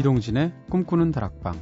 이동진의 0.00 0.54
꿈꾸는 0.70 1.12
다락방. 1.12 1.54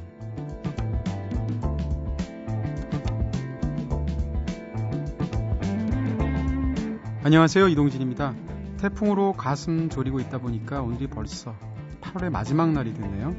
안녕하세요. 7.25 7.67
이동진입니다. 7.67 8.33
태풍으로 8.77 9.33
가슴 9.33 9.89
졸이고 9.89 10.21
있다 10.21 10.37
보니까 10.37 10.81
오늘이 10.81 11.07
벌써 11.07 11.53
8월의 11.99 12.29
마지막 12.29 12.71
날이 12.71 12.93
됐네요. 12.93 13.35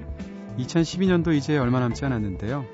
2012년도 0.58 1.34
이제 1.34 1.56
얼마 1.56 1.80
남지 1.80 2.04
않았는데요. 2.04 2.66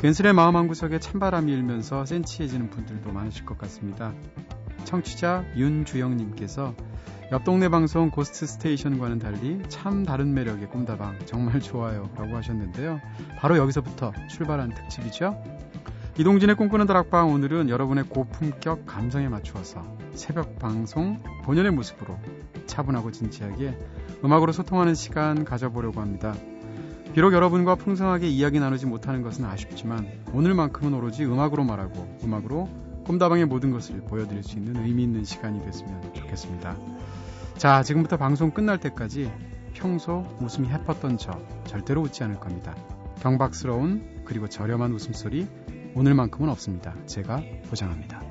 괜스레 0.00 0.32
마음 0.32 0.56
한구석에 0.56 0.98
찬바람이 0.98 1.52
일면서 1.52 2.04
센치해지는 2.04 2.70
분들도 2.70 3.12
많으실 3.12 3.46
것 3.46 3.56
같습니다. 3.58 4.12
청취자 4.82 5.44
윤주영님께서 5.56 6.74
옆 7.32 7.44
동네 7.44 7.70
방송 7.70 8.10
고스트 8.10 8.44
스테이션과는 8.44 9.18
달리 9.18 9.58
참 9.70 10.04
다른 10.04 10.34
매력의 10.34 10.68
꿈다방 10.68 11.20
정말 11.24 11.60
좋아요 11.60 12.10
라고 12.14 12.36
하셨는데요. 12.36 13.00
바로 13.38 13.56
여기서부터 13.56 14.12
출발한 14.28 14.74
특집이죠. 14.74 15.42
이동진의 16.18 16.56
꿈꾸는 16.56 16.86
다락방 16.86 17.30
오늘은 17.30 17.70
여러분의 17.70 18.04
고품격 18.04 18.84
감성에 18.84 19.28
맞추어서 19.28 19.96
새벽 20.12 20.58
방송 20.58 21.22
본연의 21.44 21.72
모습으로 21.72 22.18
차분하고 22.66 23.12
진지하게 23.12 23.78
음악으로 24.22 24.52
소통하는 24.52 24.94
시간 24.94 25.46
가져보려고 25.46 26.02
합니다. 26.02 26.34
비록 27.14 27.32
여러분과 27.32 27.76
풍성하게 27.76 28.28
이야기 28.28 28.60
나누지 28.60 28.84
못하는 28.84 29.22
것은 29.22 29.46
아쉽지만 29.46 30.06
오늘만큼은 30.34 30.92
오로지 30.92 31.24
음악으로 31.24 31.64
말하고 31.64 32.18
음악으로 32.22 32.68
꿈다방의 33.06 33.46
모든 33.46 33.70
것을 33.70 34.02
보여드릴 34.02 34.42
수 34.42 34.58
있는 34.58 34.76
의미 34.84 35.04
있는 35.04 35.24
시간이 35.24 35.62
됐으면 35.62 36.12
좋겠습니다. 36.12 36.76
자, 37.56 37.82
지금부터 37.82 38.16
방송 38.16 38.50
끝날 38.50 38.78
때까지 38.78 39.30
평소 39.74 40.24
웃음이 40.40 40.68
해뻤던 40.68 41.18
저 41.18 41.32
절대로 41.64 42.02
웃지 42.02 42.24
않을 42.24 42.40
겁니다. 42.40 42.74
경박스러운 43.20 44.22
그리고 44.24 44.48
저렴한 44.48 44.92
웃음소리 44.92 45.46
오늘만큼은 45.94 46.48
없습니다. 46.50 46.94
제가 47.06 47.42
보장합니다. 47.68 48.22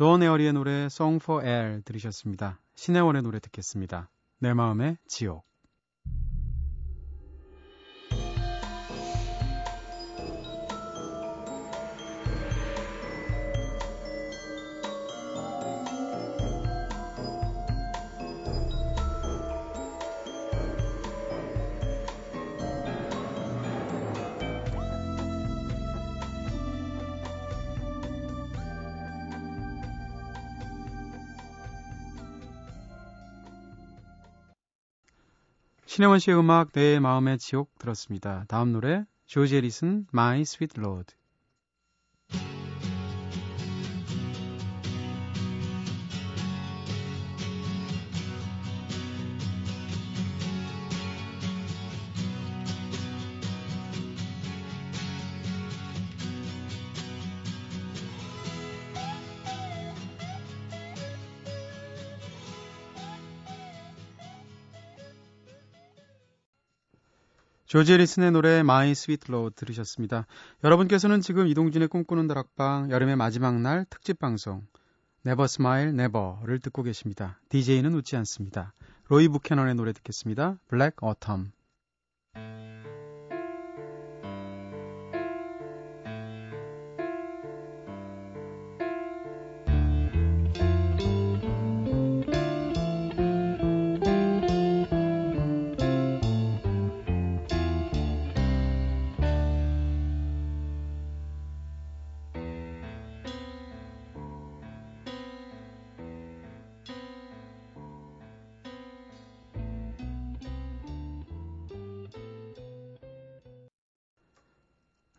도원 0.00 0.22
에어리의 0.22 0.54
노래 0.54 0.84
Song 0.86 1.22
for 1.22 1.46
Air 1.46 1.82
들으셨습니다. 1.82 2.58
신혜원의 2.74 3.20
노래 3.20 3.38
듣겠습니다. 3.38 4.08
내 4.38 4.54
마음의 4.54 4.96
지옥. 5.06 5.49
신혜원 35.90 36.20
씨의 36.20 36.38
음악 36.38 36.70
내 36.70 37.00
마음의 37.00 37.38
지옥 37.38 37.76
들었습니다. 37.80 38.44
다음 38.46 38.70
노래 38.70 39.04
조지 39.26 39.56
에리슨 39.56 40.06
My 40.14 40.42
Sweet 40.42 40.80
Lord. 40.80 41.14
조지 67.70 67.96
리슨의 67.96 68.32
노래 68.32 68.64
Sweet 68.90 69.26
Lord 69.28 69.54
들으셨습니다. 69.54 70.26
여러분께서는 70.64 71.20
지금 71.20 71.46
이동진의 71.46 71.86
꿈꾸는 71.86 72.26
다락방 72.26 72.90
여름의 72.90 73.14
마지막 73.14 73.60
날 73.60 73.86
특집 73.88 74.18
방송 74.18 74.66
Never 75.24 75.44
Smile 75.44 75.90
Never를 75.90 76.58
듣고 76.58 76.82
계십니다. 76.82 77.38
DJ는 77.48 77.94
웃지 77.94 78.16
않습니다. 78.16 78.74
로이 79.06 79.28
부캐넌의 79.28 79.76
노래 79.76 79.92
듣겠습니다. 79.92 80.58
Black 80.68 80.96
Autumn. 81.00 81.52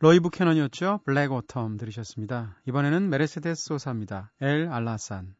로이 0.01 0.19
부캐넌이었죠. 0.19 1.01
블랙 1.05 1.29
오텀 1.29 1.77
들으셨습니다. 1.77 2.57
이번에는 2.67 3.11
메르세데스 3.11 3.65
소사입니다. 3.65 4.31
엘 4.41 4.67
알라산. 4.67 5.35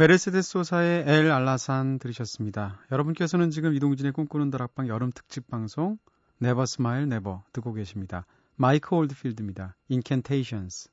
메르세데스 0.00 0.52
소사의 0.52 1.04
El 1.06 1.30
Alazán 1.30 1.98
들으셨습니다. 1.98 2.80
여러분께서는 2.90 3.50
지금 3.50 3.74
이동진의 3.74 4.12
꿈꾸는 4.12 4.48
다락방 4.48 4.88
여름 4.88 5.10
특집 5.14 5.46
방송 5.46 5.98
never 6.38 6.64
smile 6.64 7.06
never 7.06 7.44
듣고 7.52 7.74
계십니다. 7.74 8.24
마이크 8.56 8.94
올드필드입니다. 8.94 9.76
Incantations. 9.88 10.88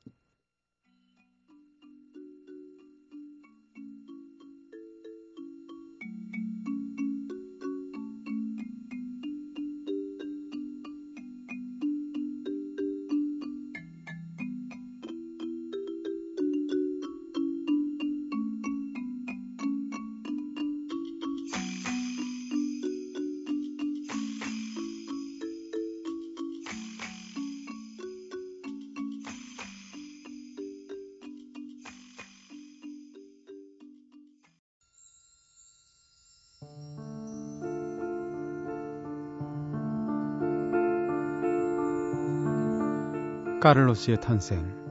카를로스의 43.60 44.22
탄생 44.22 44.88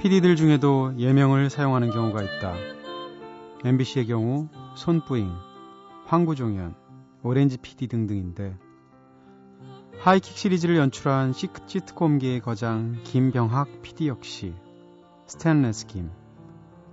PD들 0.00 0.36
중에도 0.36 0.94
예명을 0.96 1.50
사용하는 1.50 1.90
경우가 1.90 2.22
있다. 2.22 2.54
MBC의 3.64 4.06
경우 4.06 4.48
손뿌잉, 4.76 5.30
황구종현, 6.06 6.74
오렌지 7.22 7.58
PD 7.58 7.88
등등인데 7.88 8.56
하이킥 9.98 10.38
시리즈를 10.38 10.76
연출한 10.76 11.32
시트콤계의 11.32 12.40
거장 12.40 12.96
김병욱 13.02 13.82
PD 13.82 14.08
역시 14.08 14.54
스탠레스 15.26 15.86
김, 15.86 16.10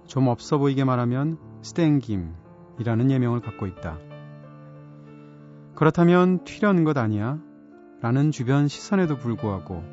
좀 0.08 0.28
없어 0.28 0.58
보이게 0.58 0.84
말하면 0.84 1.38
스탠 1.62 2.00
김이라는 2.00 3.12
예명을 3.12 3.42
갖고 3.42 3.68
있다. 3.68 4.15
그렇다면 5.75 6.44
튀려는 6.45 6.83
것 6.83 6.98
아니야? 6.98 7.38
라는 8.01 8.31
주변 8.31 8.68
시선에도 8.68 9.18
불구하고 9.18 9.83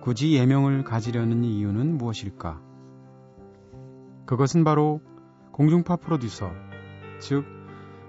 굳이 0.00 0.34
예명을 0.34 0.84
가지려는 0.84 1.44
이유는 1.44 1.98
무엇일까? 1.98 2.60
그것은 4.26 4.64
바로 4.64 5.00
공중파 5.52 5.96
프로듀서, 5.96 6.50
즉, 7.20 7.44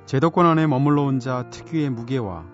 제도권 0.05 0.45
안에 0.45 0.65
머물러 0.67 1.03
온 1.03 1.19
자 1.19 1.49
특유의 1.49 1.89
무게와 1.89 2.45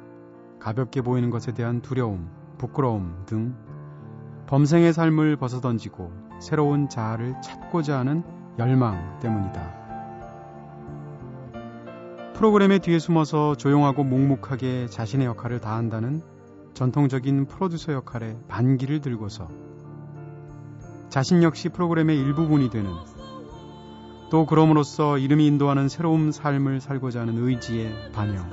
가볍게 0.60 1.02
보이는 1.02 1.30
것에 1.30 1.54
대한 1.54 1.82
두려움, 1.82 2.30
부끄러움 2.58 3.24
등 3.26 3.56
범생의 4.48 4.94
삶을 4.94 5.38
벗어던지고 5.38 6.12
새로운 6.42 6.90
자아를 6.90 7.36
찾고자 7.44 8.00
하는 8.00 8.24
열망 8.58 9.20
때문이다. 9.20 9.79
프로그램의 12.40 12.80
뒤에 12.80 13.00
숨어서 13.00 13.56
조용하고 13.56 14.06
묵묵하게 14.06 14.88
자신의 14.88 15.28
역할을 15.28 15.60
다한다는 15.60 16.22
전통적인 16.74 17.48
프로듀서 17.48 17.92
역할에 17.92 18.38
반기를 18.48 19.02
들고서 19.02 19.50
자신 21.10 21.44
역시 21.44 21.68
프로그램의 21.68 22.18
일부분이 22.18 22.70
되는 22.70 22.90
또 24.32 24.46
그럼으로써 24.46 25.18
이름이 25.18 25.46
인도하는 25.48 25.90
새로운 25.90 26.32
삶을 26.32 26.80
살고자 26.80 27.20
하는 27.20 27.46
의지의 27.46 28.14
반영. 28.14 28.50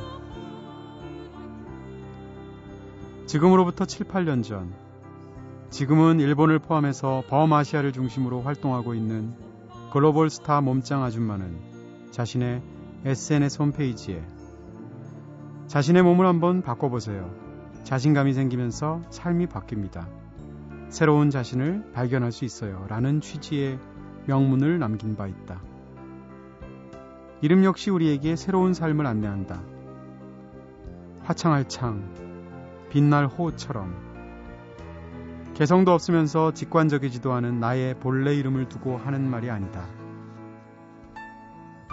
지금으로부터 3.27 3.85
7, 3.85 4.09
8년 4.09 4.43
전, 4.43 4.75
지금은 5.71 6.19
일본을 6.19 6.59
포함해서 6.59 7.23
범아시아를 7.29 7.93
중심으로 7.93 8.43
활동하고 8.43 8.95
있는 8.95 9.33
글로벌 9.93 10.29
스타 10.29 10.61
몸짱 10.61 11.05
아줌마는 11.05 11.57
자신의 12.11 12.76
SNS 13.05 13.63
홈페이지에 13.63 14.23
자신의 15.67 16.03
몸을 16.03 16.27
한번 16.27 16.63
바꿔보세요. 16.63 17.31
자신감이 17.85 18.33
생기면서 18.33 19.03
삶이 19.11 19.47
바뀝니다. 19.47 20.07
새로운 20.89 21.31
자신을 21.31 21.93
발견할 21.93 22.33
수 22.33 22.45
있어요. 22.45 22.85
라는 22.89 23.21
취지의 23.21 23.79
명문을 24.27 24.79
남긴 24.79 25.17
바 25.17 25.27
있다. 25.27 25.61
이름 27.43 27.65
역시 27.65 27.91
우리에게 27.91 28.35
새로운 28.37 28.75
삶을 28.75 29.07
안내한다. 29.07 29.61
화창할 31.23 31.69
창, 31.69 32.15
빛날 32.91 33.27
호처럼 33.27 33.95
개성도 35.55 35.93
없으면서 35.93 36.53
직관적이지도 36.53 37.33
않은 37.33 37.61
나의 37.61 37.95
본래 37.95 38.35
이름을 38.35 38.69
두고 38.69 38.97
하는 38.97 39.29
말이 39.29 39.51
아니다. 39.51 39.87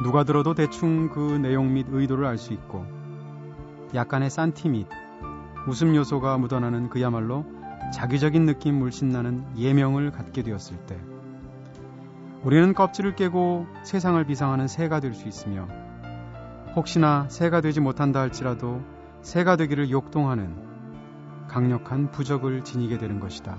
누가 0.02 0.24
들어도 0.24 0.56
대충 0.56 1.10
그 1.10 1.20
내용 1.20 1.74
및 1.74 1.86
의도를 1.90 2.26
알 2.26 2.38
수 2.38 2.54
있고 2.54 2.86
약간의 3.94 4.30
산티 4.30 4.70
및 4.70 4.88
웃음 5.68 5.96
요소가 5.96 6.38
묻어나는 6.38 6.90
그야말로 6.90 7.46
자기적인 7.94 8.46
느낌 8.46 8.80
물씬 8.80 9.10
나는 9.10 9.46
예명을 9.56 10.12
갖게 10.12 10.42
되었을 10.42 10.78
때 10.88 10.98
우리는 12.42 12.74
껍질을 12.74 13.16
깨고 13.16 13.68
세상을 13.84 14.24
비상하는 14.26 14.68
새가 14.68 15.00
될 15.00 15.14
수 15.14 15.28
있으며 15.28 15.68
혹시나 16.76 17.28
새가 17.30 17.62
되지 17.62 17.80
못한다 17.80 18.20
할지라도 18.20 18.82
새가 19.22 19.56
되기를 19.58 19.92
욕동하는 19.92 20.56
강력한 21.48 22.10
부적을 22.10 22.64
지니게 22.64 22.98
되는 22.98 23.20
것이다. 23.20 23.58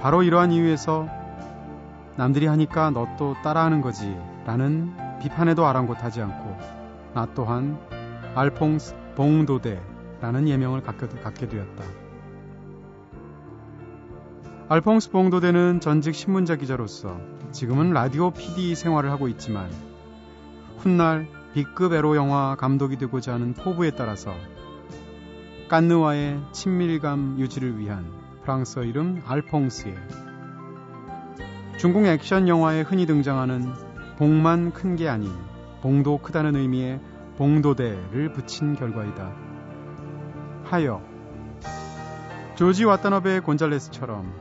바로 0.00 0.22
이러한 0.22 0.52
이유에서 0.52 1.06
남들이 2.16 2.46
하니까 2.46 2.90
너 2.90 3.06
또 3.16 3.34
따라하는 3.42 3.80
거지 3.80 4.16
라는 4.46 4.92
비판에도 5.20 5.66
아랑곳하지 5.66 6.20
않고 6.22 6.56
나 7.14 7.26
또한 7.34 7.78
알퐁스 8.34 8.96
봉도데라는 9.14 10.48
예명을 10.48 10.82
갖게 10.82 11.48
되었다. 11.48 11.84
알퐁스 14.68 15.10
봉도데는 15.10 15.80
전직 15.80 16.14
신문자 16.14 16.56
기자로서 16.56 17.16
지금은 17.52 17.92
라디오 17.92 18.30
PD 18.30 18.74
생활을 18.74 19.10
하고 19.10 19.28
있지만 19.28 19.70
훗날 20.78 21.28
B급 21.52 21.92
에로 21.92 22.16
영화 22.16 22.56
감독이 22.56 22.96
되고자 22.96 23.34
하는 23.34 23.52
포부에 23.54 23.90
따라서 23.90 24.34
깐느와의 25.68 26.40
친밀감 26.52 27.36
유지를 27.38 27.78
위한 27.78 28.10
프랑스어 28.42 28.82
이름 28.82 29.22
알퐁스에 29.24 29.94
중국 31.84 32.06
액션 32.06 32.48
영화에 32.48 32.80
흔히 32.80 33.04
등장하는 33.04 33.70
봉만 34.16 34.72
큰 34.72 34.96
게 34.96 35.06
아닌 35.06 35.30
봉도 35.82 36.16
크다는 36.22 36.56
의미의 36.56 36.98
봉도대를 37.36 38.32
붙인 38.32 38.74
결과이다. 38.74 39.30
하여 40.64 41.02
조지 42.54 42.86
와타나베 42.86 43.40
곤잘레스처럼 43.40 44.32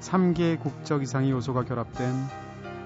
3개 0.00 0.58
국적 0.58 1.02
이상의 1.02 1.32
요소가 1.32 1.64
결합된 1.64 2.14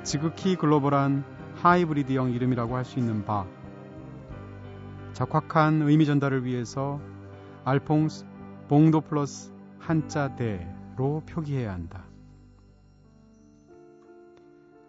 지극히 0.03 0.57
글로벌한 0.57 1.23
하이브리드형 1.63 2.33
이름이라고 2.33 2.75
할 2.75 2.85
수 2.85 2.99
있는 2.99 3.25
바 3.25 3.47
적확한 5.13 5.83
의미 5.83 6.05
전달을 6.05 6.45
위해서 6.45 6.99
알퐁스 7.65 8.27
봉도 8.67 9.03
플러스 9.03 9.53
한자 9.79 10.35
대로 10.35 11.23
표기해야 11.29 11.73
한다. 11.73 12.10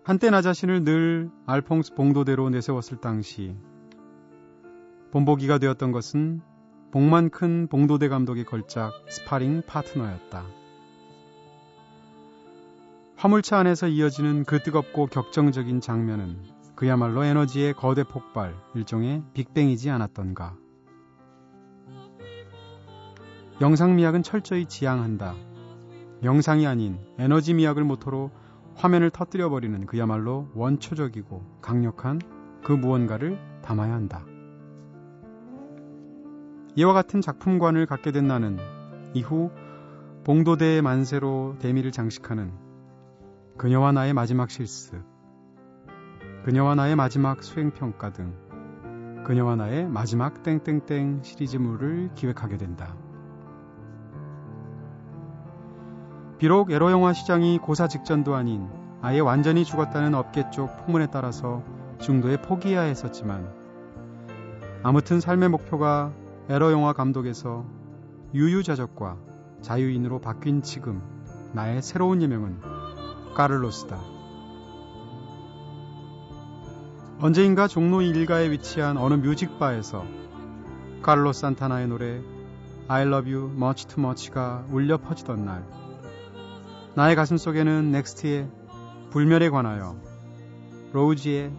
한때 0.04 0.32
나 0.32 0.42
자신을 0.42 0.84
늘 0.84 1.30
알퐁스 1.46 1.94
봉도대로 1.94 2.50
내세웠을 2.50 2.98
당시 2.98 3.56
본보기가 5.12 5.60
되었던 5.60 5.92
것은 5.92 6.42
복만 6.92 7.30
큰 7.30 7.68
봉도대 7.68 8.08
감독의 8.08 8.46
걸작 8.46 8.94
스파링 9.10 9.62
파트너였다. 9.68 10.44
화물차 13.16 13.60
안에서 13.60 13.88
이어지는 13.88 14.46
그 14.46 14.64
뜨겁고 14.64 15.06
격정적인 15.06 15.80
장면은 15.80 16.42
그야말로 16.76 17.24
에너지의 17.24 17.74
거대 17.74 18.04
폭발, 18.04 18.56
일종의 18.74 19.22
빅뱅이지 19.34 19.92
않았던가. 19.92 20.56
영상 23.62 23.96
미학은 23.96 24.24
철저히 24.24 24.66
지향한다. 24.66 25.36
영상이 26.24 26.66
아닌 26.66 26.98
에너지 27.20 27.54
미학을 27.54 27.84
모토로 27.84 28.32
화면을 28.82 29.12
터뜨려 29.12 29.52
버리는 29.52 29.86
그야말로 29.86 30.50
원초적이고 30.56 31.60
강력한 31.62 32.20
그 32.64 32.72
무언가를 32.72 33.38
담아야 33.62 33.94
한다. 33.94 34.26
이와 36.76 36.92
같은 36.94 37.22
작품관을 37.22 37.86
갖게 37.86 38.12
된 38.12 38.26
나는 38.26 38.58
이후 39.14 39.52
봉도대의 40.24 40.82
만세로 40.82 41.58
대미를 41.60 41.92
장식하는 41.92 42.52
그녀와 43.56 43.92
나의 43.92 44.16
마지막 44.16 44.50
실습, 44.50 45.04
그녀와 46.46 46.74
나의 46.74 46.96
마지막 46.96 47.44
수행평가 47.44 48.14
등 48.14 48.34
그녀와 49.28 49.58
나의 49.58 49.88
마지막 49.90 50.42
땡땡땡 50.42 51.22
시리즈물을 51.22 52.16
기획하게 52.16 52.58
된다. 52.58 52.96
비록 56.42 56.72
에로 56.72 56.90
영화 56.90 57.14
시장이 57.14 57.60
고사 57.60 57.88
직전도 57.88 58.34
아닌 58.34 58.68
아예 59.04 59.20
완전히 59.20 59.64
죽었다는 59.64 60.16
업계 60.16 60.50
쪽 60.50 60.76
풍문에 60.76 61.06
따라서 61.12 61.62
중도에 62.00 62.42
포기해야 62.42 62.82
했었지만 62.82 63.48
아무튼 64.82 65.20
삶의 65.20 65.50
목표가 65.50 66.12
에로 66.50 66.72
영화 66.72 66.94
감독에서 66.94 67.64
유유자적과 68.34 69.18
자유인으로 69.62 70.20
바뀐 70.20 70.64
지금 70.64 71.04
나의 71.54 71.84
새로운 71.84 72.24
예명은 72.24 72.60
까를로스다. 73.36 74.00
언제인가 77.20 77.68
종로 77.68 78.02
일가에 78.02 78.50
위치한 78.50 78.98
어느 78.98 79.14
뮤직바에서 79.14 80.04
카를로 81.04 81.34
산타나의 81.34 81.88
노래 81.88 82.20
I 82.88 83.04
love 83.04 83.32
you 83.32 83.52
much 83.56 83.86
too 83.86 84.04
much가 84.04 84.66
울려 84.72 84.98
퍼지던 84.98 85.46
날 85.46 85.64
나의 86.94 87.16
가슴 87.16 87.38
속에는 87.38 87.92
넥스트의 87.92 88.50
불멸에 89.12 89.50
관하여 89.50 89.96
로우지의 90.92 91.52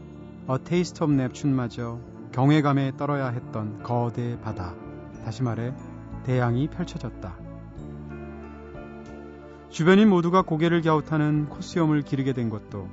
A 0.50 0.58
Taste 0.62 1.02
of 1.02 1.12
Neptune마저 1.14 1.98
경외감에 2.32 2.98
떨어야 2.98 3.28
했던 3.28 3.82
거대 3.82 4.38
바다, 4.42 4.74
다시 5.24 5.42
말해 5.42 5.72
대양이 6.24 6.68
펼쳐졌다. 6.68 7.34
주변인 9.70 10.10
모두가 10.10 10.42
고개를 10.42 10.82
갸웃하는 10.82 11.48
콧수염을 11.48 12.02
기르게 12.02 12.34
된 12.34 12.50
것도 12.50 12.90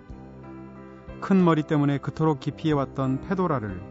큰 1.19 1.43
머리 1.43 1.63
때문에 1.63 1.97
그토록 1.97 2.39
기피해왔던 2.39 3.27
페도라를 3.27 3.81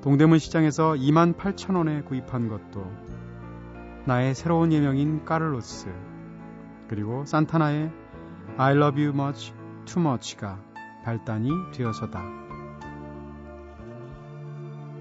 동대문 0.00 0.38
시장에서 0.38 0.92
2만 0.92 1.36
8천 1.36 1.76
원에 1.76 2.00
구입한 2.00 2.48
것도 2.48 2.90
나의 4.06 4.34
새로운 4.34 4.72
예명인 4.72 5.26
까를로스 5.26 6.11
그리고 6.92 7.24
산타나의 7.24 7.90
I 8.58 8.76
love 8.76 9.02
you 9.02 9.18
much 9.18 9.54
too 9.86 10.06
much가 10.06 10.58
발단이 11.06 11.48
되어서다. 11.72 12.22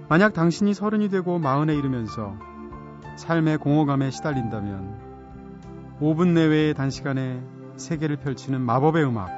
만약 0.08 0.32
당신이 0.32 0.74
서른이 0.74 1.10
되고 1.10 1.38
마흔에 1.38 1.76
이르면서 1.76 2.38
삶의 3.18 3.58
공허감에 3.58 4.10
시달린다면 4.10 5.98
5분 6.00 6.30
내외의 6.30 6.74
단시간에 6.76 7.44
세계를 7.76 8.16
펼치는 8.16 8.62
마법의 8.62 9.04
음악, 9.04 9.30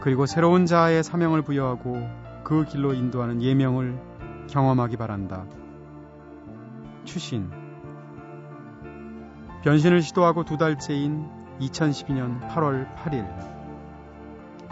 그리고 0.00 0.26
새로운 0.26 0.66
자아의 0.66 1.04
사명을 1.04 1.42
부여하고 1.42 2.08
그 2.42 2.64
길로 2.64 2.92
인도하는 2.92 3.40
예명을 3.40 3.96
경험하기 4.48 4.96
바란다. 4.96 5.46
추신. 7.04 7.59
변신을 9.62 10.00
시도하고 10.00 10.44
두 10.44 10.56
달째인 10.56 11.28
2012년 11.60 12.48
8월 12.48 12.94
8일. 12.96 13.28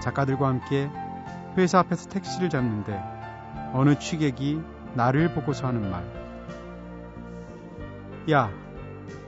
작가들과 0.01 0.49
함께 0.49 0.91
회사 1.59 1.81
앞에서 1.81 2.09
택시를 2.09 2.49
잡는데 2.49 2.99
어느 3.75 3.99
취객이 3.99 4.63
나를 4.95 5.35
보고서 5.35 5.67
하는 5.67 5.91
말. 5.91 6.03
야, 8.31 8.51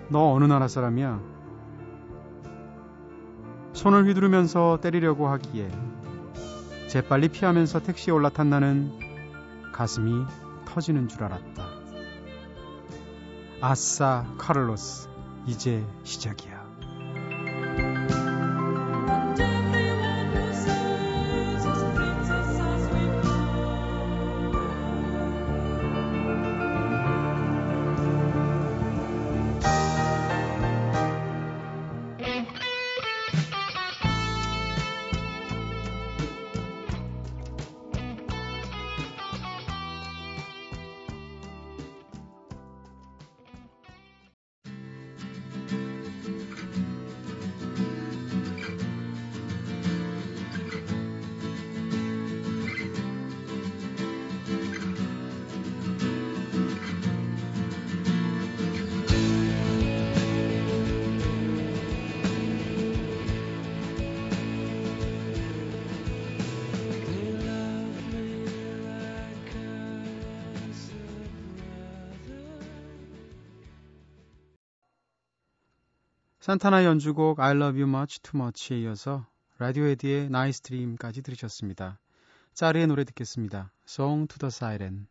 너 0.09 0.33
어느 0.33 0.45
나라 0.45 0.67
사람이야? 0.67 1.21
손을 3.75 4.07
휘두르면서 4.09 4.79
때리려고 4.81 5.29
하기에 5.29 5.71
재빨리 6.89 7.29
피하면서 7.29 7.81
택시에 7.81 8.13
올라탄 8.13 8.49
나는 8.49 8.99
가슴이 9.73 10.25
터지는 10.65 11.09
줄 11.09 11.23
알았다. 11.25 11.65
아싸, 13.61 14.25
카를로스. 14.39 15.10
이제 15.47 15.85
시작이야. 16.05 16.60
산타나 76.41 76.87
연주곡 76.87 77.39
I 77.39 77.55
Love 77.55 77.83
You 77.83 77.95
Much 77.95 78.21
Too 78.23 78.43
Much에 78.43 78.81
이어서 78.81 79.27
라디오헤드의 79.59 80.25
Nice 80.25 80.63
Dream까지 80.63 81.21
들으셨습니다. 81.21 81.99
짜르의 82.55 82.87
노래 82.87 83.05
듣겠습니다. 83.05 83.71
Song 83.87 84.27
to 84.27 84.39
the 84.39 84.49
Siren. 84.49 85.07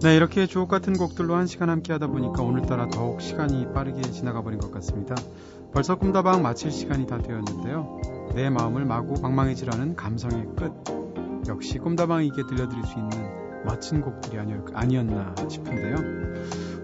네, 0.00 0.14
이렇게 0.14 0.46
주옥 0.46 0.68
같은 0.68 0.92
곡들로 0.92 1.34
한 1.34 1.48
시간 1.48 1.70
함께 1.70 1.92
하다 1.92 2.06
보니까 2.06 2.40
오늘따라 2.42 2.88
더욱 2.88 3.20
시간이 3.20 3.72
빠르게 3.72 4.00
지나가 4.02 4.42
버린 4.42 4.60
것 4.60 4.70
같습니다. 4.70 5.16
벌써 5.72 5.96
꿈다방 5.96 6.40
마칠 6.40 6.70
시간이 6.70 7.08
다 7.08 7.18
되었는데요. 7.18 8.00
내 8.32 8.48
마음을 8.48 8.84
마구 8.84 9.20
방망이질하는 9.20 9.96
감성의 9.96 10.50
끝. 10.56 10.72
역시 11.48 11.78
꿈다방이게 11.78 12.46
들려드릴 12.48 12.84
수 12.84 12.96
있는 12.96 13.47
멋진 13.68 14.00
곡들이 14.00 14.38
아니었 14.38 15.04
나 15.04 15.34
싶은데요. 15.46 15.96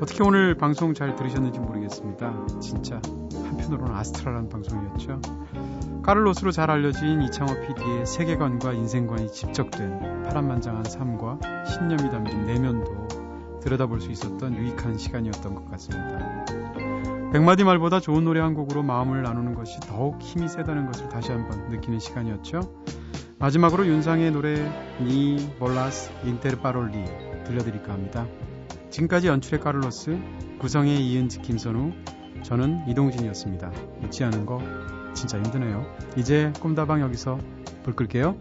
어떻게 0.03 0.23
오늘 0.23 0.55
방송 0.55 0.93
잘 0.93 1.17
들으셨는지 1.17 1.59
모르겠습니다. 1.59 2.47
진짜 2.61 3.01
한편으로는 3.33 3.95
아스트랄한 3.95 4.51
방송이었죠. 4.51 5.21
까를로스로 6.03 6.51
잘 6.51 6.71
알려진 6.71 7.23
이창호 7.23 7.55
PD의 7.63 8.05
세계관과 8.05 8.75
인생관이 8.75 9.33
집적된 9.33 10.25
파란만장한 10.25 10.85
삶과 10.85 11.39
신념이 11.67 12.11
담긴 12.11 12.45
내면도 12.45 13.09
들여다볼 13.63 14.03
수 14.03 14.11
있었던 14.11 14.55
유익한 14.55 14.99
시간이었던 14.99 15.55
것 15.55 15.71
같습니다. 15.71 16.45
백마디 17.33 17.65
말보다 17.65 17.99
좋은 17.99 18.25
노래 18.25 18.41
한 18.41 18.53
곡으로 18.53 18.83
마음을 18.83 19.23
나누는 19.23 19.55
것이 19.55 19.81
더욱 19.81 20.21
힘이 20.21 20.49
세다는 20.49 20.87
것을 20.87 21.09
다시 21.09 21.33
한번 21.33 21.67
느끼는 21.71 21.99
시간이었죠. 21.99 22.61
마지막으로 23.45 23.87
윤상의 23.87 24.31
노래 24.31 24.55
니 25.03 25.37
볼라스 25.59 26.11
인테르파롤리 26.25 27.05
들려드릴까 27.45 27.93
합니다. 27.93 28.27
지금까지 28.89 29.29
연출의 29.29 29.61
카를로스, 29.61 30.19
구성의 30.61 31.07
이은지 31.07 31.43
김선우, 31.43 31.93
저는 32.43 32.89
이동진이었습니다. 32.89 33.71
잊지 34.03 34.25
않은 34.25 34.47
거 34.47 34.63
진짜 35.13 35.37
힘드네요. 35.37 35.85
이제 36.17 36.55
꿈다방 36.59 37.03
여기서 37.03 37.39
불 37.83 37.95
끌게요. 37.95 38.35